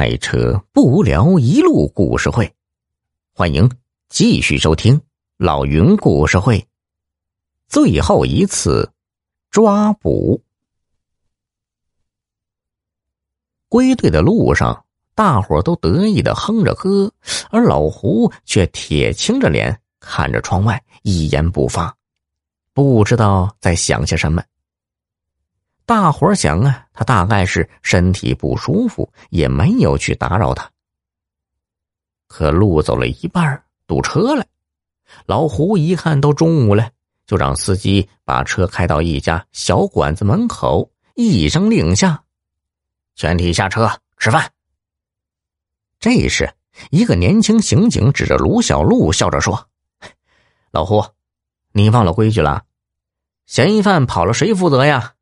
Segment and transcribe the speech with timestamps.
[0.00, 2.50] 开车不无聊，一路故事会，
[3.34, 3.70] 欢迎
[4.08, 4.98] 继续收听
[5.36, 6.66] 老云故事会。
[7.68, 8.90] 最后一次
[9.50, 10.42] 抓捕，
[13.68, 17.12] 归队的路上，大伙都得意的哼着歌，
[17.50, 21.94] 而老胡却铁青着脸看着窗外，一言不发，
[22.72, 24.42] 不知道在想些什么。
[25.90, 30.70] 大伙想啊，他大概是身体不舒服，也没有去打扰他。
[32.28, 34.46] 可路走了一半，堵车了。
[35.26, 36.88] 老胡一看都中午了，
[37.26, 42.22] 就让司机把车开到一家小馆子门口，一声令下，
[43.16, 44.52] 全体下车吃饭。
[45.98, 46.54] 这时，
[46.90, 49.66] 一个年轻刑警指着卢小璐，笑着说
[50.70, 51.04] ：“老胡，
[51.72, 52.62] 你忘了规矩了？
[53.44, 55.14] 嫌疑犯跑了，谁负责呀？”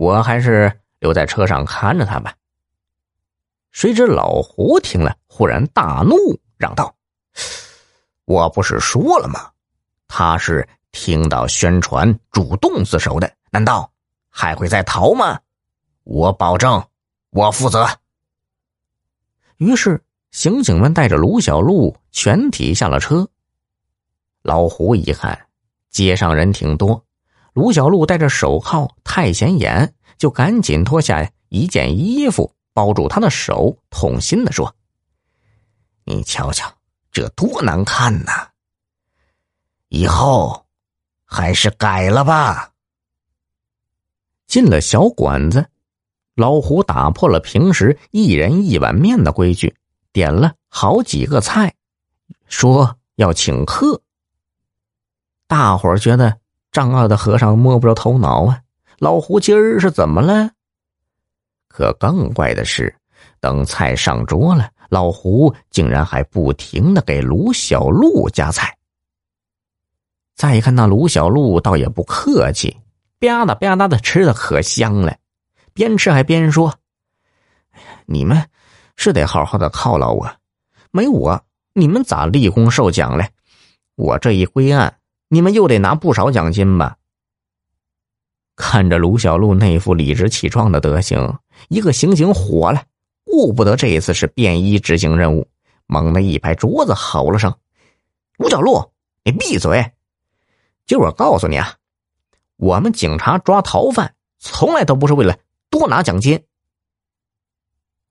[0.00, 2.34] 我还是留在车上看着他吧。
[3.70, 6.16] 谁知老胡听了，忽然大怒，
[6.56, 6.94] 嚷道
[8.24, 9.50] ：“我不是说了吗？
[10.08, 13.92] 他是听到宣传主动自首的，难道
[14.30, 15.38] 还会再逃吗？
[16.04, 16.82] 我保证，
[17.28, 17.86] 我负责。”
[19.58, 23.28] 于是，刑警们带着卢小璐全体下了车。
[24.40, 25.38] 老胡一看，
[25.90, 27.04] 街上人挺多。
[27.52, 34.74] 卢小璐戴着手铐太显眼，就赶紧脱下一件衣服包住他的手，痛心的说
[36.04, 36.72] ：“你瞧瞧，
[37.10, 38.48] 这多难看呐！
[39.88, 40.66] 以后
[41.24, 42.72] 还是改了吧。”
[44.46, 45.68] 进了小馆子，
[46.34, 49.76] 老胡打破了平时一人一碗面的规矩，
[50.12, 51.74] 点了好几个菜，
[52.46, 54.02] 说要请客。
[55.48, 56.39] 大伙儿觉得。
[56.72, 58.60] 丈二的和尚摸不着头脑啊！
[58.98, 60.50] 老胡今儿是怎么了？
[61.68, 62.94] 可更怪的是，
[63.40, 68.76] 等菜上桌了，老胡竟然还不停的给卢小璐夹菜。
[70.36, 72.76] 再一看那卢小璐，倒也不客气，
[73.18, 75.16] 吧嗒吧嗒的吃的可香了，
[75.72, 76.74] 边吃还边说
[78.06, 78.48] ：“你们
[78.96, 80.30] 是得好好的犒劳我，
[80.92, 81.42] 没我
[81.72, 83.30] 你们咋立功受奖嘞？
[83.96, 84.94] 我这一归案。”
[85.32, 86.96] 你们又得拿不少奖金吧？
[88.56, 92.82] 看着卢小璐那副理直气壮的德行，一个刑警火了，
[93.24, 95.48] 顾不得这一次是便衣执行任务，
[95.86, 97.54] 猛地一拍桌子，吼了声
[98.38, 98.90] ：“卢小璐，
[99.22, 99.92] 你闭嘴！
[100.84, 101.76] 今儿我告诉你啊，
[102.56, 105.38] 我们警察抓逃犯，从来都不是为了
[105.70, 106.42] 多拿奖金。”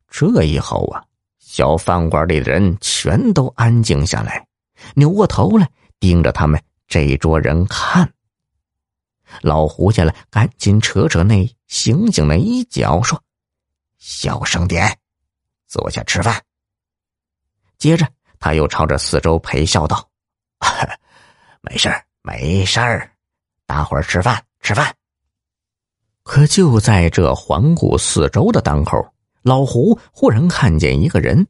[0.10, 1.04] 这一吼啊，
[1.38, 4.48] 小饭馆里的人全都安静下来，
[4.96, 5.70] 扭过头来
[6.00, 6.64] 盯着他们。
[6.90, 8.12] 这一桌人看，
[9.42, 13.24] 老胡见了，赶紧扯扯那刑警的衣角，说
[14.00, 14.98] ：“小声点，
[15.68, 16.44] 坐下吃饭。”
[17.78, 18.08] 接着，
[18.40, 20.10] 他又朝着四周陪笑道
[21.62, 21.90] ：“没事
[22.24, 22.80] 没事
[23.68, 24.92] 大伙儿吃饭吃饭。”
[26.26, 29.14] 可就在这环顾四周的当口，
[29.44, 31.48] 老胡忽然看见一个人。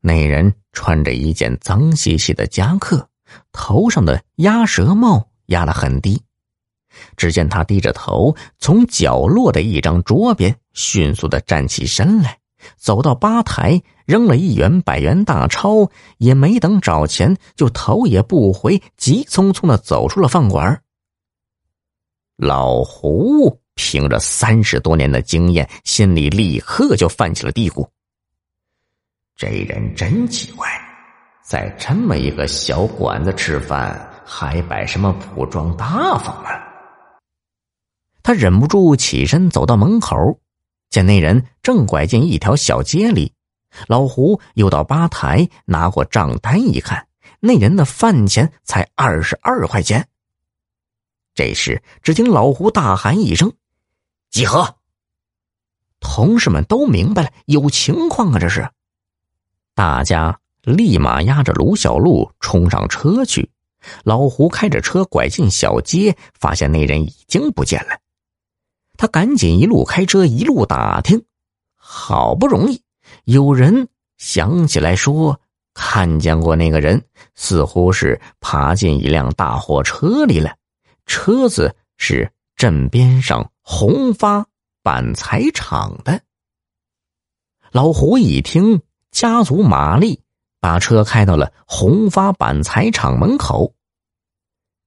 [0.00, 3.08] 那人穿着一件脏兮兮的夹克。
[3.52, 6.22] 头上的鸭舌帽压得很低，
[7.16, 12.38] 只见他低着头，从角落的一张桌边迅速的站起身来，
[12.76, 20.82] 走到吧台，扔了一元百元大钞，也没等找钱，就头也不回，急匆匆的走出了饭馆。
[22.36, 27.88] 老胡凭着三十多年的经验，心里立刻就泛起了嘀咕：
[29.36, 30.85] 这人真奇怪。
[31.46, 36.60] 在这么一个小馆子吃饭，还摆什么铺装大方啊？
[38.20, 40.40] 他忍不住起身走到门口，
[40.90, 43.32] 见那人正拐进一条小街里。
[43.86, 47.06] 老胡又到吧台拿过账单一看，
[47.38, 50.08] 那人的饭钱才二十二块钱。
[51.32, 53.52] 这时，只听老胡大喊一声
[54.32, 54.78] ：“集合！”
[56.00, 58.40] 同事们都明白了，有情况啊！
[58.40, 58.68] 这是，
[59.76, 60.40] 大家。
[60.66, 63.48] 立马押着卢小璐冲上车去，
[64.02, 68.00] 老胡开着车拐进小街，发现那人已经不见了。
[68.96, 71.22] 他赶紧一路开车一路打听，
[71.76, 72.82] 好不容易
[73.24, 73.86] 有人
[74.18, 75.40] 想起来说
[75.72, 77.04] 看见过那个人，
[77.36, 80.56] 似乎是爬进一辆大货车里了，
[81.06, 84.44] 车子是镇边上宏发
[84.82, 86.20] 板材厂的。
[87.70, 88.82] 老胡一听，
[89.12, 90.20] 加足马力。
[90.66, 93.72] 把车开到了宏发板材厂门口。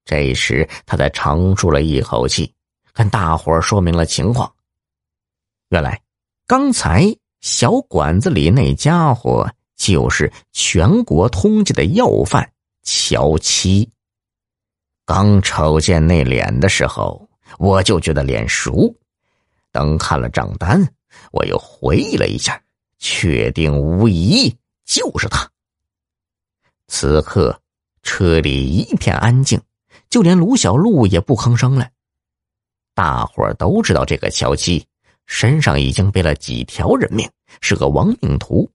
[0.03, 2.53] 这时，他才长出了一口气，
[2.91, 4.53] 跟大伙说明了情况。
[5.69, 6.01] 原来，
[6.45, 12.51] 刚才小馆子里那家伙就是全国通缉的要犯
[12.83, 13.89] 乔七。
[15.05, 17.25] 刚瞅见那脸的时候，
[17.57, 18.93] 我就觉得脸熟。
[19.71, 20.85] 等看了账单，
[21.31, 22.61] 我又回忆了一下，
[22.97, 24.53] 确定无疑
[24.83, 25.49] 就是他。
[26.89, 27.61] 此刻
[28.01, 29.61] 车里一片安静，
[30.09, 31.89] 就连卢小璐也不吭声了。
[32.93, 34.85] 大伙儿都知道这个乔七
[35.25, 37.29] 身上已经背了几条人命，
[37.61, 38.69] 是个亡命徒。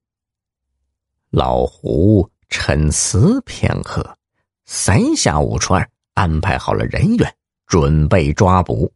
[1.30, 4.16] 老胡沉思片刻，
[4.64, 7.34] 三下五除二安排好了人员，
[7.66, 8.90] 准备抓捕。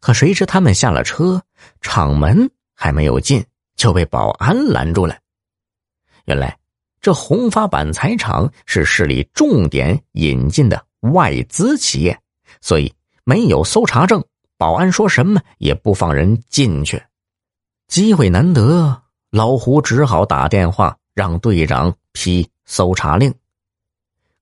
[0.00, 1.42] 可谁知他们下了车，
[1.82, 3.44] 厂门还没有进，
[3.76, 5.18] 就被保安拦住了。
[6.24, 6.58] 原来，
[7.00, 12.20] 这宏发板材厂是市里重点引进的外资企业，
[12.60, 12.94] 所以。
[13.22, 14.24] 没有搜查证，
[14.56, 17.00] 保安说什么也不放人进去。
[17.86, 23.32] 机会难得，老胡只好打电话让队长批搜查令。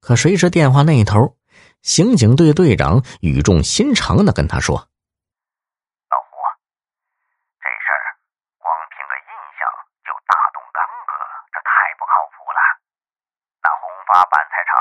[0.00, 1.36] 可谁知电话那头，
[1.82, 4.76] 刑警队队长语重心长的跟他说
[6.08, 6.38] ：“老胡，
[7.60, 8.00] 这事儿
[8.56, 9.68] 光凭个印象
[10.00, 11.12] 就大动干戈，
[11.52, 12.60] 这太不靠谱了。
[13.60, 14.72] 那宏发板材厂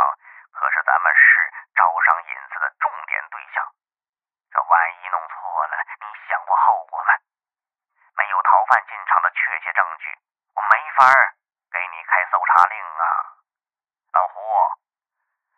[0.56, 3.59] 可是咱们市招商引资的重点对象。”
[4.47, 5.35] 这万一弄错
[5.68, 7.12] 了，你想过后果吗？
[8.18, 10.09] 没有逃犯进场的确切证据，
[10.56, 11.12] 我没法
[11.69, 13.03] 给你开搜查令啊！
[14.15, 14.39] 老胡，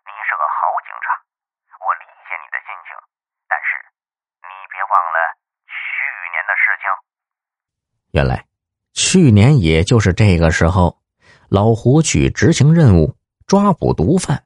[0.03, 1.21] 你是个好警察，
[1.79, 2.97] 我理解你的心情，
[3.47, 3.77] 但是
[4.43, 5.17] 你别忘了
[5.69, 6.89] 去年的事情。
[8.11, 8.49] 原来，
[8.91, 10.97] 去年也就是这个时候，
[11.47, 13.15] 老胡去执行任务，
[13.49, 14.43] 抓捕毒贩，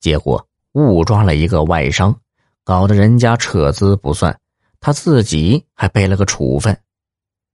[0.00, 2.18] 结果误抓了一个外商。
[2.64, 4.40] 搞得人家撤资不算，
[4.80, 6.80] 他自己还背了个处分。